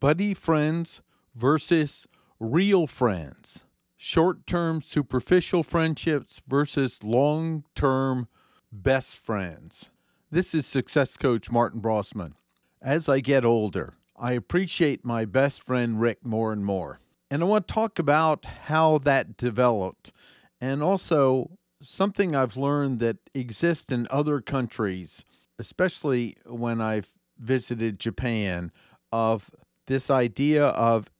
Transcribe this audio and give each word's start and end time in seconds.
buddy 0.00 0.34
friends 0.34 1.02
versus 1.34 2.06
real 2.38 2.86
friends, 2.86 3.60
short 3.96 4.46
term 4.46 4.82
superficial 4.82 5.62
friendships 5.62 6.40
versus 6.46 7.02
long 7.02 7.64
term 7.74 8.28
best 8.70 9.16
friends. 9.16 9.90
This 10.30 10.54
is 10.54 10.66
success 10.66 11.16
coach 11.16 11.50
Martin 11.50 11.80
Brossman. 11.80 12.34
As 12.80 13.08
I 13.08 13.20
get 13.20 13.44
older, 13.44 13.94
I 14.16 14.32
appreciate 14.32 15.04
my 15.04 15.24
best 15.24 15.62
friend 15.62 16.00
Rick 16.00 16.24
more 16.24 16.52
and 16.52 16.64
more. 16.64 17.00
And 17.30 17.42
I 17.42 17.46
want 17.46 17.68
to 17.68 17.74
talk 17.74 17.98
about 17.98 18.44
how 18.44 18.98
that 18.98 19.36
developed 19.36 20.12
and 20.60 20.82
also 20.82 21.58
something 21.80 22.34
I've 22.34 22.56
learned 22.56 22.98
that 23.00 23.18
exists 23.34 23.92
in 23.92 24.06
other 24.10 24.40
countries, 24.40 25.24
especially 25.58 26.36
when 26.46 26.80
I've 26.80 27.10
visited 27.38 28.00
Japan, 28.00 28.72
of 29.12 29.50
this 29.88 30.10
idea 30.10 30.66
of 30.66 31.10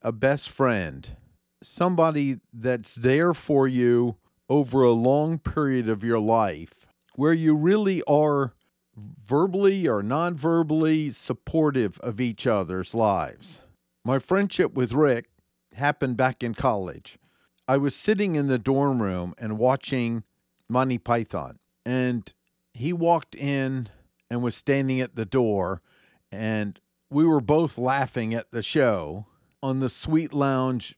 a 0.00 0.12
best 0.12 0.48
friend, 0.48 1.16
somebody 1.62 2.38
that's 2.52 2.94
there 2.94 3.34
for 3.34 3.66
you 3.66 4.16
over 4.48 4.82
a 4.82 4.92
long 4.92 5.38
period 5.38 5.88
of 5.88 6.04
your 6.04 6.20
life, 6.20 6.86
where 7.16 7.32
you 7.32 7.54
really 7.54 8.02
are 8.04 8.54
verbally 8.96 9.88
or 9.88 10.02
non 10.02 10.36
verbally 10.36 11.10
supportive 11.10 11.98
of 12.00 12.20
each 12.20 12.46
other's 12.46 12.94
lives. 12.94 13.60
My 14.04 14.18
friendship 14.18 14.74
with 14.74 14.92
Rick 14.92 15.26
happened 15.74 16.16
back 16.16 16.42
in 16.42 16.54
college. 16.54 17.18
I 17.66 17.76
was 17.76 17.94
sitting 17.94 18.36
in 18.36 18.46
the 18.46 18.58
dorm 18.58 19.02
room 19.02 19.34
and 19.36 19.58
watching 19.58 20.24
Monty 20.68 20.98
Python, 20.98 21.58
and 21.84 22.32
he 22.72 22.92
walked 22.92 23.34
in 23.34 23.88
and 24.30 24.42
was 24.42 24.54
standing 24.54 25.00
at 25.00 25.16
the 25.16 25.24
door, 25.24 25.82
and 26.30 26.80
we 27.10 27.24
were 27.24 27.40
both 27.40 27.78
laughing 27.78 28.34
at 28.34 28.50
the 28.50 28.62
show 28.62 29.26
on 29.62 29.80
the 29.80 29.88
Suite 29.88 30.32
Lounge 30.32 30.96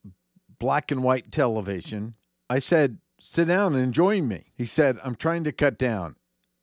black 0.58 0.90
and 0.90 1.02
white 1.02 1.30
television. 1.32 2.14
I 2.48 2.58
said, 2.58 2.98
Sit 3.22 3.48
down 3.48 3.74
and 3.74 3.92
join 3.92 4.28
me. 4.28 4.46
He 4.54 4.64
said, 4.64 4.98
I'm 5.04 5.14
trying 5.14 5.44
to 5.44 5.52
cut 5.52 5.76
down. 5.76 6.16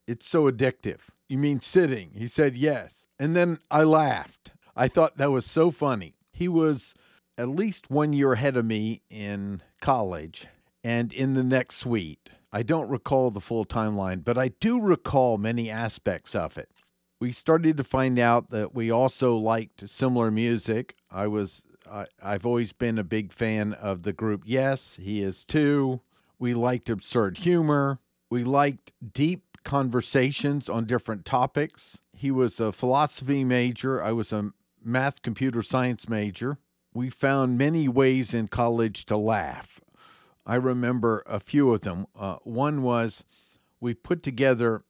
It's 0.08 0.28
so 0.28 0.50
addictive. 0.50 1.00
You 1.30 1.38
mean 1.38 1.59
sitting? 1.59 2.12
He 2.16 2.28
said, 2.28 2.56
Yes. 2.56 3.06
And 3.20 3.36
then 3.36 3.59
I 3.70 3.84
laughed. 3.84 4.53
I 4.75 4.88
thought 4.88 5.18
that 5.18 5.31
was 5.31 5.45
so 5.45 5.72
funny. 5.72 6.16
He 6.31 6.48
was 6.48 6.94
at 7.38 7.50
least 7.50 7.92
one 7.92 8.14
year 8.14 8.34
ahead 8.34 8.58
of 8.58 8.66
me 8.66 9.02
in 9.09 9.62
college 9.81 10.48
and 10.84 11.14
in 11.14 11.34
the 11.34 11.44
next 11.44 11.78
suite. 11.78 12.30
I 12.52 12.64
don't 12.64 12.90
recall 12.90 13.30
the 13.30 13.42
full 13.42 13.66
timeline, 13.66 14.23
but 14.23 14.38
I 14.38 14.50
do 14.50 14.80
recall 14.80 15.38
many 15.38 15.70
aspects 15.70 16.34
of 16.34 16.58
it. 16.58 16.70
We 17.20 17.32
started 17.32 17.78
to 17.78 17.84
find 17.84 18.20
out 18.20 18.52
that 18.52 18.76
we 18.76 18.92
also 18.92 19.36
liked 19.36 19.90
similar 19.90 20.30
music. 20.30 20.96
I 21.12 21.28
was 21.28 21.66
I, 21.90 22.06
I've 22.22 22.46
always 22.46 22.74
been 22.74 23.00
a 23.00 23.04
big 23.04 23.32
fan 23.32 23.74
of 23.74 24.04
the 24.04 24.14
group 24.14 24.44
Yes, 24.46 24.98
he 25.00 25.22
is 25.22 25.44
too. 25.44 26.02
We 26.38 26.54
liked 26.54 26.90
absurd 26.90 27.40
humor. 27.40 28.00
We 28.30 28.44
liked 28.44 28.92
deep 29.14 29.58
conversations 29.64 30.70
on 30.70 30.86
different 30.86 31.26
topics. 31.26 32.00
He 32.14 32.30
was 32.32 32.59
a 32.59 32.72
philosophy 32.72 33.44
major. 33.44 34.04
I 34.04 34.12
was 34.12 34.31
a 34.31 34.52
math 34.84 35.22
computer 35.22 35.62
science 35.62 36.08
major. 36.08 36.58
We 36.94 37.09
found 37.09 37.58
many 37.58 37.88
ways 37.88 38.34
in 38.34 38.48
college 38.48 39.06
to 39.06 39.18
laugh. 39.18 39.80
I 40.46 40.56
remember 40.56 41.24
a 41.26 41.40
few 41.40 41.72
of 41.74 41.81
them. 41.81 42.08
Uh, 42.18 42.38
one 42.44 42.81
was 42.81 43.24
we 43.80 43.94
put 43.94 44.24
together 44.24 44.84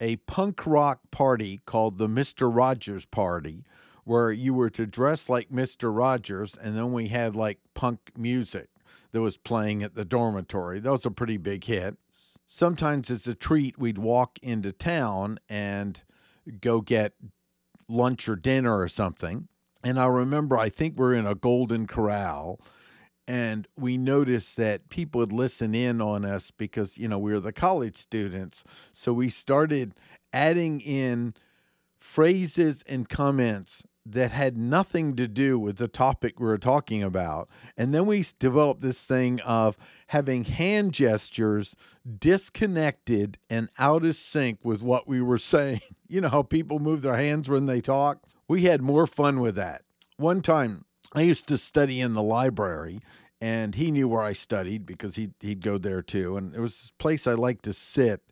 a 0.00 0.16
punk 0.16 0.66
rock 0.66 1.00
party 1.10 1.60
called 1.66 1.98
the 1.98 2.08
Mr. 2.08 2.54
Rogers 2.54 3.04
Party, 3.04 3.64
where 4.04 4.32
you 4.32 4.54
were 4.54 4.70
to 4.70 4.86
dress 4.86 5.28
like 5.28 5.50
Mr. 5.50 5.94
Rogers, 5.94 6.56
and 6.60 6.76
then 6.76 6.92
we 6.92 7.08
had 7.08 7.36
like 7.36 7.58
punk 7.74 8.12
music 8.16 8.68
that 9.12 9.20
was 9.20 9.36
playing 9.36 9.82
at 9.82 9.94
the 9.94 10.04
dormitory. 10.04 10.80
That 10.80 10.90
was 10.90 11.06
a 11.06 11.10
pretty 11.10 11.36
big 11.36 11.64
hit. 11.64 11.96
Sometimes, 12.46 13.10
as 13.10 13.26
a 13.26 13.34
treat, 13.34 13.78
we'd 13.78 13.98
walk 13.98 14.38
into 14.42 14.72
town 14.72 15.38
and 15.48 16.02
go 16.60 16.80
get 16.80 17.14
lunch 17.88 18.28
or 18.28 18.36
dinner 18.36 18.78
or 18.78 18.88
something. 18.88 19.48
And 19.82 19.98
I 19.98 20.06
remember, 20.06 20.58
I 20.58 20.68
think 20.68 20.96
we're 20.96 21.14
in 21.14 21.26
a 21.26 21.34
Golden 21.34 21.86
Corral, 21.86 22.60
and 23.26 23.68
we 23.76 23.96
noticed 23.96 24.56
that 24.56 24.88
people 24.88 25.20
would 25.20 25.32
listen 25.32 25.74
in 25.74 26.00
on 26.00 26.24
us 26.24 26.50
because, 26.50 26.98
you 26.98 27.08
know, 27.08 27.18
we 27.18 27.32
were 27.32 27.40
the 27.40 27.52
college 27.52 27.96
students. 27.96 28.64
So 28.92 29.12
we 29.12 29.28
started 29.28 29.94
adding 30.32 30.80
in 30.80 31.34
phrases 31.98 32.82
and 32.86 33.08
comments 33.08 33.84
that 34.06 34.32
had 34.32 34.56
nothing 34.56 35.14
to 35.14 35.28
do 35.28 35.58
with 35.58 35.76
the 35.76 35.88
topic 35.88 36.40
we 36.40 36.46
were 36.46 36.58
talking 36.58 37.02
about. 37.02 37.48
And 37.76 37.94
then 37.94 38.06
we 38.06 38.24
developed 38.38 38.80
this 38.80 39.06
thing 39.06 39.40
of 39.40 39.76
having 40.08 40.44
hand 40.44 40.92
gestures 40.92 41.76
disconnected 42.18 43.38
and 43.48 43.68
out 43.78 44.04
of 44.04 44.16
sync 44.16 44.58
with 44.64 44.82
what 44.82 45.06
we 45.06 45.20
were 45.20 45.38
saying. 45.38 45.82
You 46.08 46.20
know 46.20 46.28
how 46.28 46.42
people 46.42 46.78
move 46.78 47.02
their 47.02 47.16
hands 47.16 47.48
when 47.48 47.66
they 47.66 47.80
talk? 47.80 48.24
We 48.48 48.62
had 48.64 48.82
more 48.82 49.06
fun 49.06 49.40
with 49.40 49.54
that. 49.56 49.82
One 50.16 50.42
time, 50.42 50.84
I 51.12 51.22
used 51.22 51.48
to 51.48 51.58
study 51.58 52.00
in 52.00 52.12
the 52.12 52.22
library, 52.22 53.00
and 53.40 53.74
he 53.74 53.90
knew 53.90 54.08
where 54.08 54.22
I 54.22 54.32
studied 54.32 54.86
because 54.86 55.16
he'd, 55.16 55.34
he'd 55.40 55.62
go 55.62 55.78
there 55.78 56.02
too. 56.02 56.36
And 56.36 56.54
it 56.54 56.60
was 56.60 56.76
this 56.76 56.92
place 56.98 57.26
I 57.26 57.34
liked 57.34 57.64
to 57.64 57.72
sit 57.72 58.22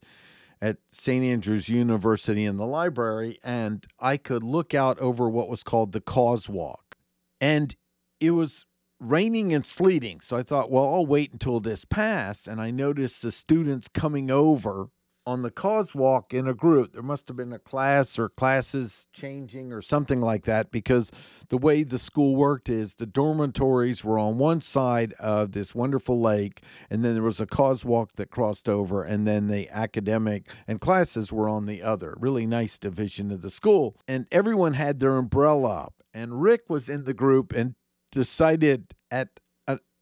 at 0.60 0.78
St. 0.90 1.24
Andrews 1.24 1.68
University 1.68 2.44
in 2.44 2.56
the 2.56 2.66
library, 2.66 3.38
and 3.42 3.86
I 3.98 4.16
could 4.16 4.42
look 4.42 4.74
out 4.74 4.98
over 4.98 5.28
what 5.28 5.48
was 5.48 5.62
called 5.62 5.92
the 5.92 6.00
Causewalk. 6.00 6.94
And 7.40 7.74
it 8.20 8.32
was 8.32 8.66
raining 9.00 9.52
and 9.52 9.64
sleeting. 9.64 10.20
So 10.20 10.36
I 10.36 10.42
thought, 10.42 10.70
well, 10.70 10.84
I'll 10.84 11.06
wait 11.06 11.32
until 11.32 11.60
this 11.60 11.84
passed. 11.84 12.48
And 12.48 12.60
I 12.60 12.70
noticed 12.70 13.22
the 13.22 13.32
students 13.32 13.88
coming 13.88 14.30
over 14.30 14.90
on 15.28 15.42
the 15.42 15.50
Causewalk 15.50 16.32
in 16.32 16.48
a 16.48 16.54
group. 16.54 16.94
There 16.94 17.02
must 17.02 17.28
have 17.28 17.36
been 17.36 17.52
a 17.52 17.58
class 17.58 18.18
or 18.18 18.30
classes 18.30 19.08
changing 19.12 19.74
or 19.74 19.82
something 19.82 20.22
like 20.22 20.46
that 20.46 20.70
because 20.70 21.12
the 21.50 21.58
way 21.58 21.82
the 21.82 21.98
school 21.98 22.34
worked 22.34 22.70
is 22.70 22.94
the 22.94 23.04
dormitories 23.04 24.02
were 24.02 24.18
on 24.18 24.38
one 24.38 24.62
side 24.62 25.12
of 25.18 25.52
this 25.52 25.74
wonderful 25.74 26.18
lake, 26.18 26.62
and 26.88 27.04
then 27.04 27.12
there 27.12 27.22
was 27.22 27.42
a 27.42 27.46
Causewalk 27.46 28.12
that 28.16 28.30
crossed 28.30 28.70
over, 28.70 29.02
and 29.02 29.26
then 29.26 29.48
the 29.48 29.68
academic 29.68 30.48
and 30.66 30.80
classes 30.80 31.30
were 31.30 31.46
on 31.46 31.66
the 31.66 31.82
other. 31.82 32.14
Really 32.18 32.46
nice 32.46 32.78
division 32.78 33.30
of 33.30 33.42
the 33.42 33.50
school. 33.50 33.98
And 34.08 34.26
everyone 34.32 34.72
had 34.72 34.98
their 34.98 35.18
umbrella 35.18 35.68
up. 35.68 36.02
And 36.14 36.40
Rick 36.40 36.62
was 36.70 36.88
in 36.88 37.04
the 37.04 37.12
group 37.12 37.52
and 37.52 37.74
decided 38.12 38.94
at 39.10 39.40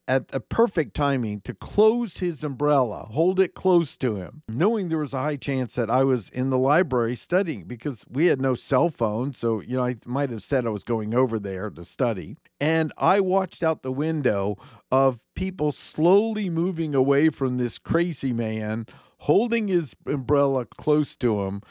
at 0.09 0.29
the 0.29 0.41
perfect 0.41 0.95
timing 0.95 1.41
to 1.41 1.55
close 1.55 2.19
his 2.19 2.45
umbrella, 2.45 3.09
hold 3.11 3.41
it 3.41 3.55
close 3.55 3.97
to 3.97 4.17
him, 4.17 4.43
knowing 4.49 4.89
there 4.89 4.99
was 4.99 5.13
a 5.13 5.19
high 5.19 5.37
chance 5.37 5.75
that 5.75 5.91
I 5.91 6.05
was 6.05 6.29
in 6.29 6.51
the 6.51 6.59
library 6.59 7.17
studying 7.17 7.65
because 7.65 8.05
we 8.09 8.27
had 8.27 8.41
no 8.41 8.55
cell 8.55 8.89
phone. 8.89 9.33
So, 9.33 9.61
you 9.61 9.77
know, 9.77 9.85
I 9.85 9.97
might 10.07 10.31
have 10.31 10.43
said 10.43 10.67
I 10.67 10.71
was 10.71 10.85
going 10.85 11.15
over 11.15 11.39
there 11.39 11.71
to 11.71 11.85
study. 11.85 12.37
And 12.61 12.93
I 12.97 13.21
watched 13.21 13.63
out 13.63 13.83
the 13.83 13.93
window 13.93 14.57
of 14.91 15.19
people 15.35 15.73
slowly 15.73 16.49
moving 16.49 16.95
away 16.95 17.31
from 17.31 17.59
this 17.59 17.79
crazy 17.79 18.33
man, 18.33 18.87
holding 19.19 19.69
his 19.69 19.95
umbrella 20.07 20.67
close 20.67 21.17
to 21.17 21.43
him. 21.43 21.63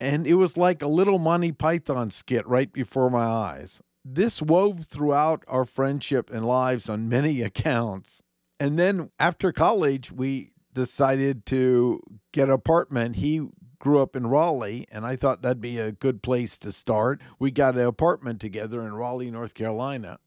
And 0.00 0.26
it 0.26 0.34
was 0.34 0.56
like 0.56 0.82
a 0.82 0.88
little 0.88 1.18
Monty 1.18 1.52
Python 1.52 2.10
skit 2.10 2.46
right 2.46 2.72
before 2.72 3.10
my 3.10 3.24
eyes 3.24 3.82
this 4.14 4.40
wove 4.42 4.86
throughout 4.86 5.44
our 5.48 5.64
friendship 5.64 6.30
and 6.30 6.44
lives 6.44 6.88
on 6.88 7.08
many 7.08 7.42
accounts. 7.50 8.22
And 8.60 8.78
then 8.78 9.10
after 9.18 9.52
college, 9.52 10.10
we 10.10 10.52
decided 10.74 11.46
to 11.46 12.00
get 12.32 12.48
an 12.48 12.54
apartment. 12.54 13.16
He 13.16 13.46
grew 13.78 14.00
up 14.00 14.16
in 14.16 14.26
Raleigh, 14.26 14.86
and 14.90 15.06
I 15.06 15.16
thought 15.16 15.42
that'd 15.42 15.60
be 15.60 15.78
a 15.78 15.92
good 15.92 16.22
place 16.22 16.58
to 16.58 16.72
start. 16.72 17.20
We 17.38 17.50
got 17.50 17.76
an 17.76 17.86
apartment 17.86 18.40
together 18.40 18.82
in 18.82 18.94
Raleigh, 18.94 19.30
North 19.30 19.54
Carolina. 19.54 20.18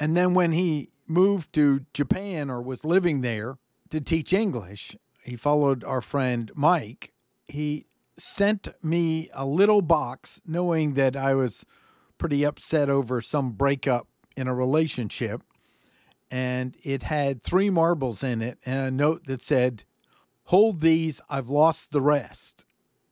And 0.00 0.16
then 0.16 0.34
when 0.34 0.52
he 0.52 0.90
moved 1.06 1.52
to 1.54 1.84
Japan 1.92 2.50
or 2.50 2.60
was 2.62 2.84
living 2.84 3.20
there 3.20 3.58
to 3.90 4.00
teach 4.00 4.32
English, 4.32 4.96
he 5.24 5.36
followed 5.36 5.84
our 5.84 6.00
friend 6.00 6.50
Mike. 6.54 7.12
He 7.46 7.86
sent 8.18 8.68
me 8.82 9.28
a 9.34 9.44
little 9.44 9.82
box 9.82 10.40
knowing 10.46 10.94
that 10.94 11.16
I 11.16 11.34
was 11.34 11.64
pretty 12.18 12.44
upset 12.44 12.88
over 12.90 13.20
some 13.20 13.52
breakup 13.52 14.06
in 14.36 14.48
a 14.48 14.54
relationship. 14.54 15.42
And 16.30 16.76
it 16.82 17.04
had 17.04 17.42
three 17.42 17.70
marbles 17.70 18.22
in 18.22 18.42
it 18.42 18.58
and 18.66 18.88
a 18.88 18.90
note 18.90 19.24
that 19.26 19.42
said, 19.42 19.84
Hold 20.44 20.80
these, 20.80 21.20
I've 21.28 21.48
lost 21.48 21.90
the 21.90 22.00
rest. 22.00 22.64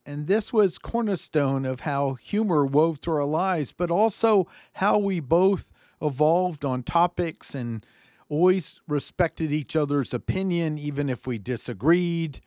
And 0.07 0.27
this 0.27 0.53
was 0.53 0.79
cornerstone 0.79 1.65
of 1.65 1.81
how 1.81 2.15
humor 2.15 2.67
wove 2.67 2.99
through 2.99 3.17
our 3.17 3.25
lives, 3.25 3.73
but 3.73 3.91
also 3.91 4.47
how 4.75 4.99
we 4.99 5.19
both 5.19 5.73
evolved 6.01 6.65
on 6.65 6.83
topics 6.83 7.55
and 7.55 7.85
always 8.29 8.81
respected 8.87 9.51
each 9.51 9.75
other's 9.75 10.13
opinion, 10.13 10.79
even 10.79 11.09
if 11.09 11.27
we 11.27 11.39
disagreed, 11.39 12.41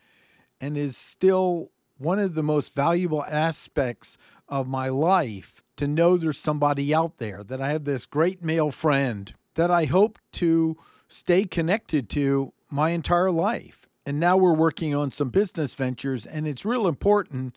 and 0.62 0.78
is 0.78 0.96
still 0.96 1.72
one 1.98 2.20
of 2.20 2.36
the 2.36 2.44
most 2.44 2.74
valuable 2.76 3.24
aspects 3.26 4.18
of 4.48 4.68
my 4.68 4.90
life 4.90 5.64
to 5.78 5.88
know 5.88 6.18
there's 6.18 6.40
somebody 6.40 6.94
out 6.94 7.18
there, 7.18 7.44
that 7.44 7.62
I 7.62 7.72
have 7.72 7.86
this 7.86 8.06
great 8.06 8.44
male 8.44 8.72
friend 8.72 9.34
that 9.56 9.72
I 9.72 9.86
hope 9.86 10.20
to 10.34 10.78
stay 11.08 11.46
connected 11.46 12.10
to 12.12 12.54
my 12.70 12.90
entire 12.90 13.32
life. 13.32 13.88
And 14.06 14.20
now 14.20 14.38
we're 14.38 14.54
working 14.54 14.96
on 14.96 15.12
some 15.12 15.30
business 15.30 15.74
ventures, 15.74 16.26
and 16.26 16.48
it's 16.48 16.66
real 16.66 16.88
important 16.88 17.56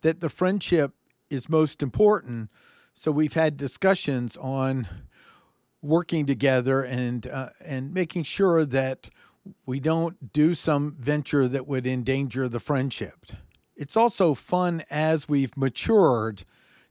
that 0.00 0.20
the 0.20 0.28
friendship 0.28 0.92
is 1.30 1.48
most 1.48 1.82
important. 1.82 2.50
So 2.94 3.10
we've 3.10 3.34
had 3.34 3.56
discussions 3.56 4.36
on 4.36 4.88
working 5.80 6.26
together 6.26 6.82
and 6.82 7.26
uh, 7.26 7.50
and 7.64 7.92
making 7.92 8.24
sure 8.24 8.64
that 8.64 9.10
we 9.66 9.80
don't 9.80 10.32
do 10.32 10.54
some 10.54 10.96
venture 10.98 11.48
that 11.48 11.66
would 11.66 11.86
endanger 11.86 12.48
the 12.48 12.60
friendship. 12.60 13.26
It's 13.74 13.96
also 13.96 14.34
fun 14.34 14.84
as 14.90 15.28
we've 15.28 15.56
matured 15.56 16.44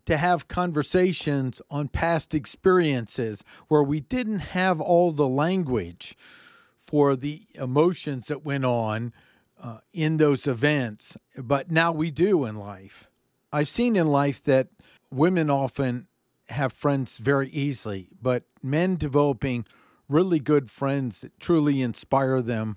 to 0.06 0.18
have 0.18 0.48
conversations 0.48 1.62
on 1.70 1.88
past 1.88 2.34
experiences 2.34 3.44
where 3.68 3.84
we 3.84 4.00
didn't 4.00 4.40
have 4.40 4.82
all 4.82 5.12
the 5.12 5.28
language 5.28 6.18
for 6.80 7.16
the 7.16 7.44
emotions 7.56 8.28
that 8.28 8.44
went 8.44 8.66
on 8.66 9.14
uh, 9.62 9.78
in 9.94 10.18
those 10.18 10.48
events, 10.48 11.16
but 11.38 11.70
now 11.70 11.92
we 11.92 12.10
do 12.10 12.46
in 12.46 12.56
life. 12.56 13.08
I've 13.54 13.70
seen 13.70 13.96
in 13.96 14.08
life 14.08 14.44
that 14.44 14.70
women 15.12 15.50
often 15.50 16.08
have 16.50 16.74
friends 16.74 17.18
very 17.18 17.50
easily, 17.50 18.10
but 18.22 18.44
men 18.64 18.96
developing 18.96 19.66
really 20.10 20.40
good 20.40 20.70
friends 20.70 21.22
that 21.22 21.40
truly 21.40 21.82
inspire 21.82 22.42
them, 22.42 22.76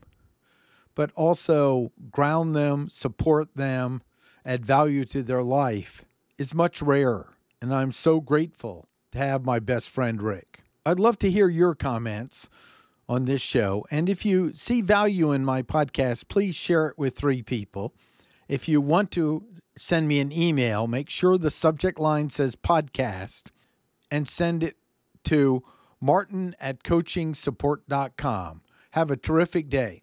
but 0.95 1.11
also 1.15 1.91
ground 2.13 2.55
them, 2.55 2.89
support 2.89 3.57
them, 3.57 4.03
add 4.45 4.65
value 4.65 5.05
to 5.07 5.23
their 5.23 5.43
life 5.43 6.05
is 6.39 6.55
much 6.55 6.83
rarer. 6.83 7.37
And 7.61 7.75
I'm 7.75 7.93
so 7.93 8.21
grateful 8.21 8.89
to 9.13 9.19
have 9.19 9.45
my 9.45 9.59
best 9.59 9.91
friend 9.91 10.23
Rick. 10.23 10.61
I'd 10.85 11.01
love 11.01 11.19
to 11.21 11.31
hear 11.31 11.49
your 11.49 11.75
comments 11.75 12.49
on 13.09 13.25
this 13.25 13.41
show. 13.41 13.87
And 13.91 14.09
if 14.09 14.25
you 14.25 14.53
see 14.53 14.81
value 14.83 15.33
in 15.33 15.45
my 15.45 15.63
podcast, 15.63 16.29
please 16.29 16.55
share 16.55 16.89
it 16.89 16.99
with 16.99 17.17
three 17.17 17.43
people. 17.43 17.95
If 18.49 18.69
you 18.69 18.81
want 18.81 19.11
to 19.13 19.45
send 19.77 20.09
me 20.09 20.21
an 20.21 20.33
email, 20.33 20.87
make 20.87 21.09
sure 21.09 21.39
the 21.39 21.51
subject 21.51 21.99
line 21.99 22.31
says 22.31 22.57
podcast 22.57 23.45
and 24.11 24.29
send 24.29 24.63
it 24.63 24.77
to 25.25 25.63
martin 26.01 26.55
at 26.61 26.83
coachingsupport.com. 26.83 28.63
Have 28.91 29.11
a 29.11 29.17
terrific 29.17 29.69
day. 29.69 30.03